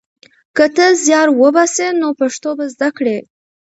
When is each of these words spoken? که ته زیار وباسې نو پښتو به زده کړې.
که 0.55 0.65
ته 0.75 0.85
زیار 1.03 1.27
وباسې 1.41 1.87
نو 2.01 2.07
پښتو 2.19 2.49
به 2.57 2.65
زده 2.73 2.89
کړې. 2.97 3.17